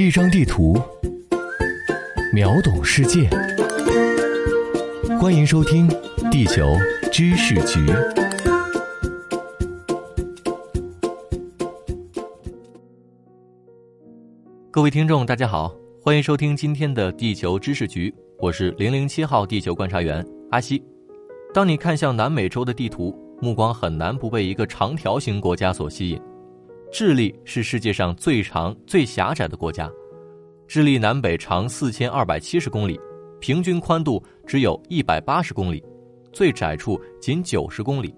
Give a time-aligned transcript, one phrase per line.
[0.00, 0.80] 一张地图，
[2.32, 3.28] 秒懂世界。
[5.20, 5.88] 欢迎收听
[6.30, 6.76] 《地球
[7.10, 7.80] 知识局》。
[14.70, 18.08] 各位听众，大家好，欢迎收听今天的《地球知识局》，
[18.38, 20.80] 我是零零七号地球观察员阿西。
[21.52, 23.12] 当你看向南美洲的地图，
[23.42, 26.22] 目光很难不被一个长条形国家所吸引。
[26.90, 29.90] 智利是世界上最长、最狭窄的国家。
[30.66, 32.98] 智利南北长四千二百七十公里，
[33.40, 35.84] 平均宽度只有一百八十公里，
[36.32, 38.14] 最窄处仅九十公里。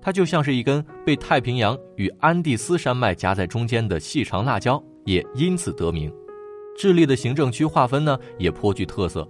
[0.00, 6.12] 它就像是一根被太平洋与安第斯山脉夹在中间的细长辣椒，也因此得名。
[6.76, 9.26] 智利的行政区划分呢，也颇具特色。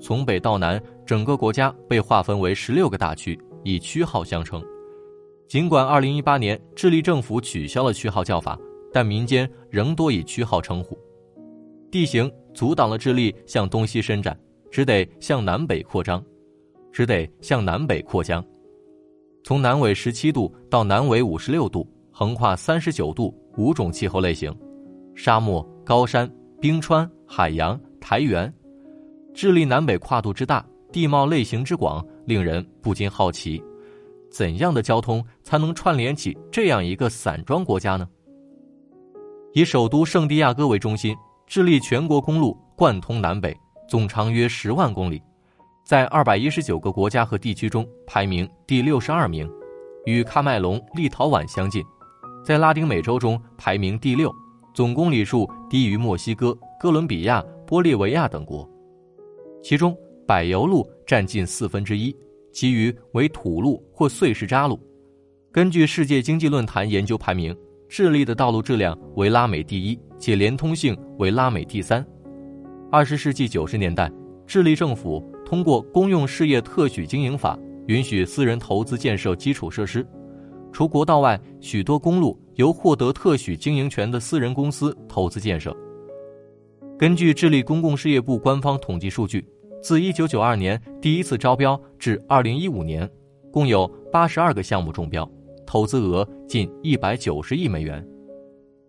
[0.00, 4.62] 从北到南，整个国家被划分为十六个大区，以区号相称。
[5.48, 8.58] 尽管2018年智利政府取消了区号叫法，
[8.92, 10.98] 但民间仍多以区号称呼。
[11.90, 14.36] 地形阻挡了智利向东西伸展，
[14.72, 16.22] 只得向南北扩张，
[16.92, 18.44] 只得向南北扩张。
[19.44, 24.52] 从南纬17度到南纬56度，横跨39度，五种气候类型：
[25.14, 26.28] 沙漠、高山、
[26.60, 28.52] 冰川、海洋、苔原。
[29.32, 33.62] 智利南北跨度之大，地貌类型之广，令人不禁好奇。
[34.36, 38.06] 怎样的交通才能串联起这样一个散装国家呢？
[39.54, 43.56] 以首都圣地亚哥为中心，智利全国公路贯通南北，
[43.88, 45.22] 总长约十万公里，
[45.86, 49.50] 在二百一十九个国家和地区中排名第六十二名，
[50.04, 51.82] 与喀麦隆、立陶宛相近，
[52.44, 54.30] 在拉丁美洲中排名第六，
[54.74, 58.68] 总公里数低于墨西哥、哥伦比亚、玻利维亚等国，
[59.62, 62.14] 其中柏油路占近四分之一。
[62.56, 64.80] 其余为土路或碎石渣路。
[65.52, 67.54] 根据世界经济论坛研究排名，
[67.86, 72.02] 智利的道路质量为拉美第一，且连通性为拉美第三。
[72.90, 74.10] 二十世纪九十年代，
[74.46, 80.06] 智利政府通过公用事业特许经营法，允许私人投资建设基础设施。
[80.72, 85.76] 除国道外，许多公路由获得特许经营权的私人公司投资建设。
[86.98, 89.46] 根据智利公共事业部官方统计数据。
[89.82, 93.08] 自1992年第一次招标至2015年，
[93.52, 95.28] 共有82个项目中标，
[95.64, 98.04] 投资额近190亿美元。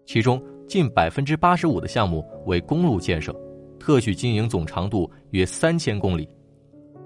[0.05, 3.35] 其中近85%的项目为公路建设，
[3.79, 6.27] 特许经营总长度约3000公里。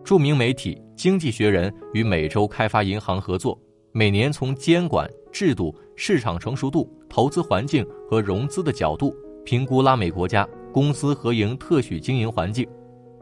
[0.04, 3.60] 著名媒体《经济学人》与美洲开发银行合作，
[3.92, 9.14] 每年从监管制度、市场成熟度、投资环境和融资的角度
[9.44, 12.68] 评估拉美国家公司合营特许经营环境。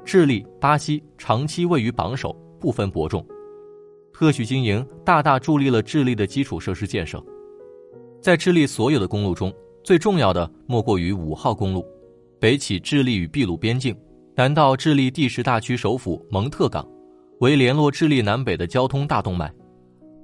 [0.10, 3.24] 智利、巴西长期位于榜首，不分伯仲。
[4.12, 7.24] 特许经营大大助力了智利的基础设施建设。
[8.20, 9.54] 在智利所有的公路中，
[9.84, 11.86] 最重要的莫过于五号公路，
[12.40, 13.96] 北起智利与秘鲁边境，
[14.34, 16.84] 南到智利第十大区首府蒙特港，
[17.42, 19.54] 为联络智利南北的交通大动脉。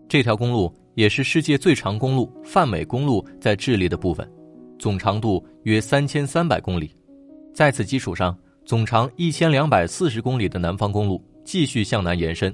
[0.10, 4.28] 这条公路也是世界最长公路泛美公路在智利的部分，
[4.80, 6.90] 总长度约三千三百公里。
[7.54, 8.36] 在此基础上。
[8.66, 12.54] 总长一千两百四十公里的南方公路继续向南延伸，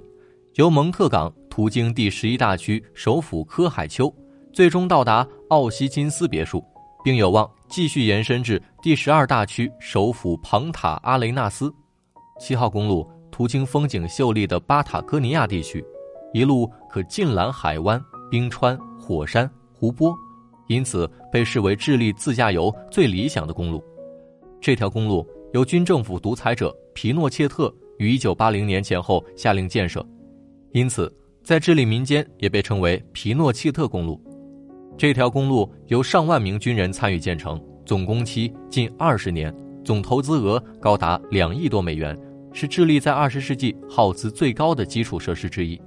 [0.55, 4.13] 由蒙特港途经第十一大区首府科海丘，
[4.51, 6.61] 最终到达奥西金斯别墅，
[7.01, 11.73] 并有望继续延伸至第十二大区首府庞塔阿雷纳斯。
[12.37, 15.81] 七号公路途经风景秀丽的巴塔哥尼亚地区，
[16.33, 20.13] 一路可尽览海湾、冰川、火山、湖泊，
[20.67, 23.81] 因此被视为智利自驾游最理想的公路。
[24.59, 25.25] 这条公路。
[25.53, 30.05] 由军政府独裁者皮诺切特于1980年前后下令建设，
[30.71, 31.13] 因此
[31.43, 34.21] 在智利民间也被称为皮诺切特公路。
[34.97, 39.53] 这条公路由上万名军人参与建成，总工期近二十年，
[39.83, 42.17] 总投资额高达两亿多美元，
[42.53, 45.79] 是智利在二十世纪耗资最高的基础设施之一。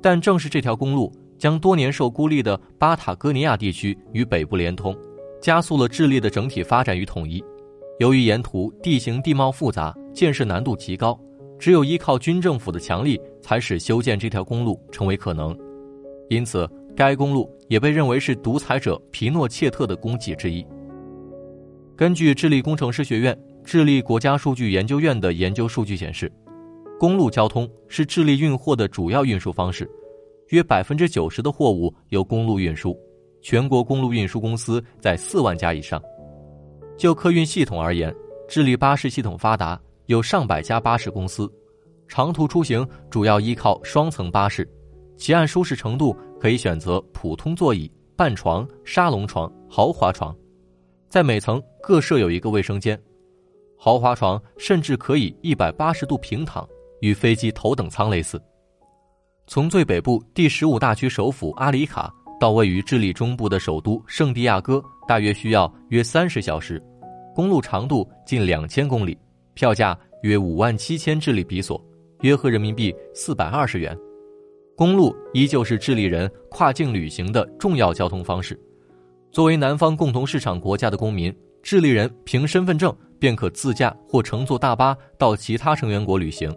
[0.00, 4.96] 但正是这条公路将多年受孤立的巴塔哥尼亚地区与北部连通，
[5.40, 7.42] 加速了智利的整体发展与统一。
[8.00, 11.18] 由于沿途地形地貌复杂，建设难度极高，
[11.58, 15.54] 只有依靠军政府的强力，才使修建这条公路成为可能。
[16.30, 16.66] 因此，
[16.96, 20.66] 该公路也被认为是独裁者皮诺切特的功绩之一。
[21.94, 26.32] 根据智利工程师学院、智利国家数据研究院的研究数据显示，
[26.98, 29.86] 公路交通是智利运货的主要运输方式，
[30.48, 32.98] 约百分之九十的货物由公路运输，
[33.42, 36.02] 全国公路运输公司在四万家以上。
[37.00, 38.14] 就客运系统而言，
[38.46, 41.50] 智利巴士系统发达，有上百家巴士公司。
[42.06, 44.70] 长途出行主要依靠双层巴士，
[45.16, 50.36] 其按舒适程度可以选择普通座椅、半床、沙龙床、豪华床。
[51.08, 53.00] 在每层各设有一个卫生间，
[53.78, 56.68] 豪华床甚至可以一百八十度平躺，
[57.00, 58.38] 与飞机头等舱类似。
[59.46, 66.82] 从最北部第十五大区首府阿里卡到位于智利中部的首都圣地亚哥，大约需要约三十小时，
[67.34, 69.16] 公路长度近两千公里，
[69.54, 71.82] 票价约五万七千智利比索，
[72.20, 73.96] 约合人民币四百二十元。
[74.76, 78.58] 公路依旧是智利人跨境旅行的重要交通方式。
[79.30, 86.50] 作为南方共同市场国家的公民，智利人凭身份证便可自驾或乘坐大巴到其他成员国旅行。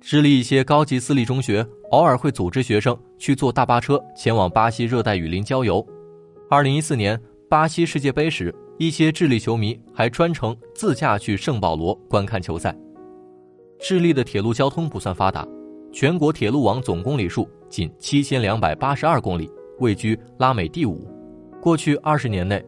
[0.00, 5.84] 智利一些高级私立中学偶尔会组织学生去坐大巴车前往巴西热带雨林郊游。
[6.48, 7.20] 二零一四年
[7.50, 12.74] 巴西世界杯时，一些智利球迷还专程自驾去圣保罗观看球赛。
[13.78, 15.46] 智利的铁路交通不算发达，
[15.92, 21.06] 全国铁路网总公里数仅七千两百八十二公里，位居拉美第五。
[21.60, 22.64] 过去二十年内，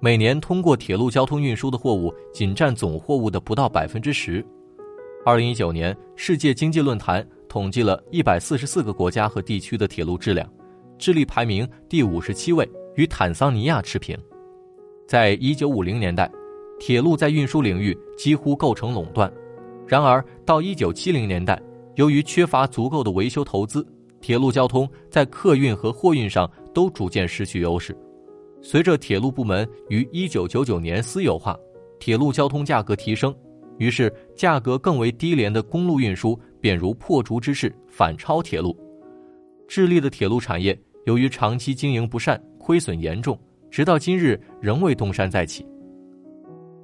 [0.00, 4.44] 每年通过铁路交通运输的货物仅占总货物的不到百分之十。
[5.24, 10.52] 二零一九年，世界经济论坛统计了一百四十四个国家和地区的铁路质量，
[10.98, 14.18] 智利排名第五十七位，与坦桑尼亚持平。
[15.06, 16.30] 在一九五零年代，
[16.78, 19.30] 铁路在运输领域几乎构成垄断。
[19.86, 21.60] 然而，到一九七零年代，
[21.96, 23.86] 由于缺乏足够的维修投资，
[24.20, 27.96] 铁路交通在客运和货运上都逐渐失去优势。
[28.62, 31.58] 随着铁路部门于一九九九年私有化，
[31.98, 33.34] 铁路交通价格提升。
[33.78, 38.76] 于是，价格更为低廉的公路运输便如破竹之势反超铁路。
[39.66, 43.36] 智利的铁路产业由于长期经营不善，亏损严重，
[43.72, 45.66] 直到今日仍未东山再起。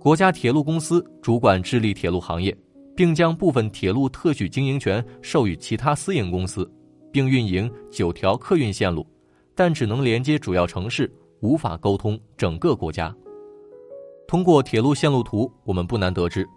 [0.00, 2.56] 国家铁路公司主管智利铁路行业，
[2.96, 6.68] 并将部分铁路特许经营权授予其他私营公司，
[7.12, 9.06] 并运营九条客运线路，
[9.54, 13.14] 但只能连接主要城市，无法沟通整个国家。
[14.26, 16.48] 通过铁路线路图，我们不难得知。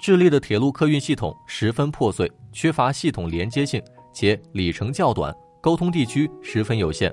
[0.00, 3.82] 智利的铁路客运系统十分破碎，缺乏系统连接性，
[4.14, 7.12] 且里程较短，沟通地区十分有限。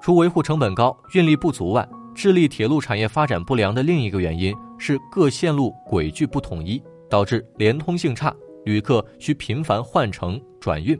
[0.00, 10.98] 除维护成本高、运力不足外，智利铁路产业发展不良的另一个原因是各线路轨距不统一，导致连通性差，旅客需频繁换乘转运。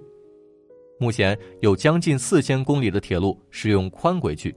[0.98, 4.54] 目前有将近四千公里的铁路使用宽轨距，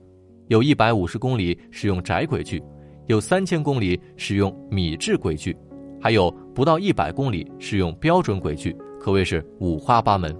[0.49, 2.61] 有一百五十公里使用窄轨距，
[3.07, 5.55] 有三千公里使用米制轨距。
[6.01, 10.33] 还有不到一百公里使用标准轨距，可谓是五花八门；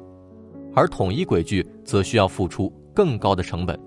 [0.76, 3.80] 而统一轨距则需要付出更高的成本，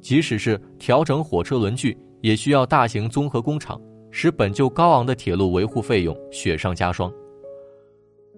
[0.00, 3.80] 即使是调整火车轮距，也需要大型综合工厂，
[4.10, 7.12] 使本就高昂的铁路维护费用雪上加霜。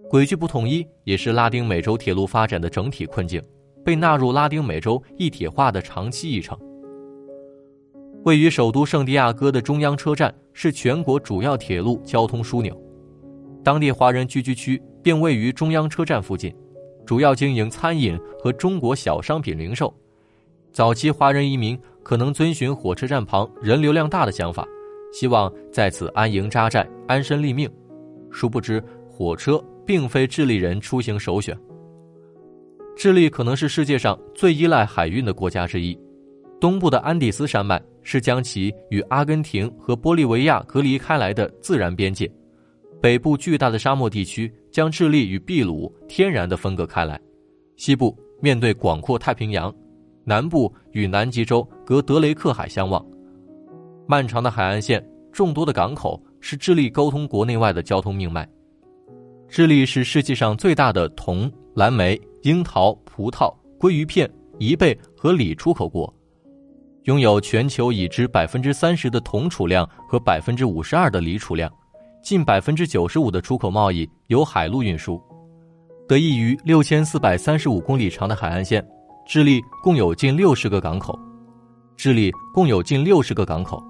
[0.09, 3.41] 轨距不统一也是拉丁美洲铁路发展的整体困境，
[3.85, 6.59] 被纳入拉丁美洲一体化的长期议程。
[8.25, 12.77] 位于首都圣地亚哥的中央车站是全国主要铁路交通枢纽，
[13.63, 16.55] 当地华人聚居区便位于中央车站附近，
[17.07, 19.95] 主要经营餐饮和中国小商品零售。
[20.73, 24.67] 早期华人移民可能遵循火车站旁人流量大的想法，
[25.13, 27.69] 希望在此安营扎寨、安身立命。
[28.31, 31.57] 殊不知，火车并非智利人出行首选。
[32.97, 35.99] 智利可能是世界上最依赖海运的国家之一。
[36.61, 42.31] 东部的安第斯山脉是将其与阿根廷和玻利维亚隔离开来的自然边界，
[43.01, 47.19] 北部巨大的沙漠地区将智利与秘鲁天然的分隔开来，
[47.77, 49.75] 西部面对广阔太平洋，
[50.25, 53.05] 南部与南极洲隔德雷克海相望。
[54.07, 58.49] 漫长的海岸线、众多的港口是智利沟通国内外的交通命脉。
[59.49, 66.13] 智利是世界上最大的铜、蓝莓、樱桃、葡萄、鲑鱼片、贻贝和锂出口国。
[67.05, 71.73] 拥有全球已知百分之三十的铜储量和百分之五十二的锂储量，
[72.23, 75.21] 近百分之九十五的出口贸易由海路运输。
[76.07, 78.87] 得益于六千四百三十五公里长的海岸线，
[79.33, 81.17] 智利共有近六十个港口。
[81.97, 83.81] 智利共有近六十个港口，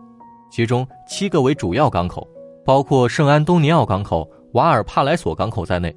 [0.52, 2.28] 其中七个为主要港口，
[2.62, 5.96] 包括圣安东尼奥港口、瓦尔帕莱索港口在内。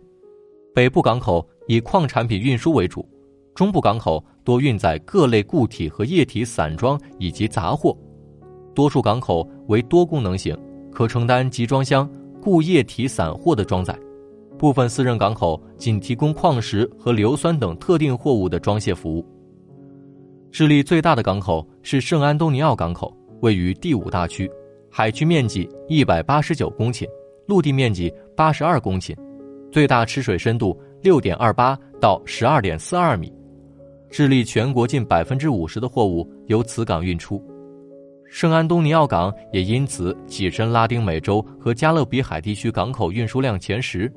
[0.73, 3.05] 北部港口以矿产品运输为主。
[3.53, 7.93] 中部港口多运载各类固体和液体散装以及杂货，
[8.73, 10.57] 多数港口为多功能型，
[10.89, 12.09] 可承担集装箱、
[12.41, 13.93] 固液体散货的装载。
[14.57, 19.32] 部分私人港口仅提供矿石和硫酸等特定货物的装卸服务。
[20.53, 24.47] 智利最大的港口是圣安东尼奥港口，位于第五大区，
[24.87, 27.07] 海区面积一百八十九公顷，
[27.47, 29.17] 陆地面积八十二公顷，
[29.71, 33.33] 最大吃水深度六点二八到十二点四二米。
[34.11, 37.43] 智利全国近百分之五十的货物由此港运出，
[38.29, 44.07] 圣安东尼奥港也因此跻身拉丁美洲和加勒比海地区港口运输量前十。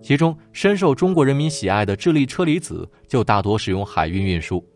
[0.00, 4.66] 其中，深受中国人民喜爱的智利车厘子就大多使用海运运输。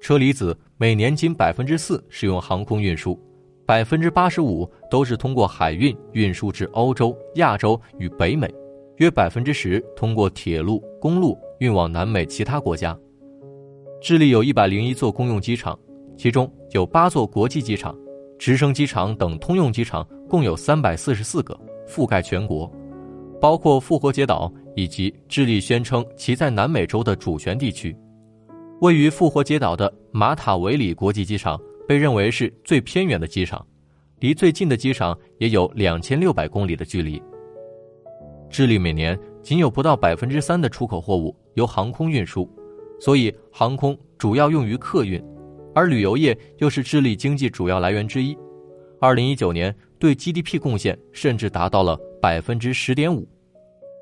[0.00, 3.18] 车厘子每年仅百分之四是用航空运输，
[3.66, 8.52] 百分之八十五都是通过海运运输至欧洲、亚洲与北美，
[8.96, 12.98] 约百分之十通过铁路、公路运往南美其他国家。
[14.00, 15.78] 智利有一百零一座公用机场，
[16.16, 17.94] 其中有八座国际机场，
[18.38, 22.70] 直升机场等通用机场共有三百四十四个，覆盖全国。
[23.38, 27.94] 包括复活节岛以及智利宣称其在南美洲的主权地区，
[28.80, 33.64] 位于复活节岛的马塔维里国际机场被认为是最偏远的机场，
[34.20, 37.22] 离最近的机场也有两千六百公里的距离。
[38.48, 42.48] 智利每年仅有不到百分之三的出口货物由航空运输，
[42.98, 45.22] 所以航空主要用于客运，
[45.74, 48.36] 而旅游业又是智利经济主要来源之一。
[48.98, 51.98] 二零一九年对 GDP 贡献甚至达到了。
[52.22, 53.26] 百分之十点五，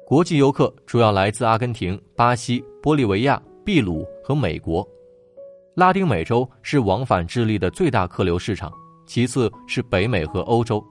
[0.05, 4.87] 国际游客主要来自阿根廷、巴西、玻利维亚、秘鲁和美国。
[5.75, 8.71] 拉丁美洲是往返智利的最大客流市场，
[9.07, 10.85] 其次是北美和欧洲。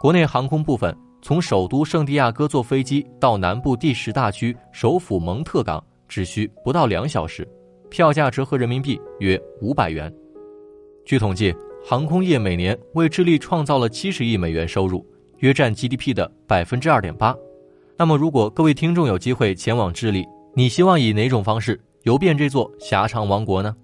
[0.00, 7.46] 国内航空部分，从首都圣地亚哥坐飞机到南部第十大区首府蒙特港只需不到两小时，
[7.90, 10.10] 票价折合人民币约五百元。
[11.04, 15.06] 据统计，航空业每年为智利创造了七十亿美元收入。
[15.40, 17.36] 约占 GDP 的百分之二点八。
[17.98, 20.24] 那么，如果各位听众有机会前往智利，
[20.54, 23.74] 你希望以哪种方式游遍这座狭长王国呢？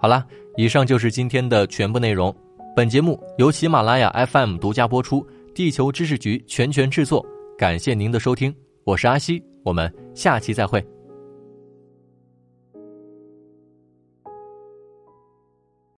[0.00, 0.26] 好了，
[0.56, 2.34] 以上就是今天的全部内容。
[2.74, 7.24] 本节目由喜马拉雅 FM 独家播出，地球知识局全权制作。
[7.56, 10.84] 感谢您的收听，我是阿西，我们下期再会。